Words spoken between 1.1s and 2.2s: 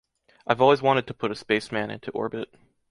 put a spaceman into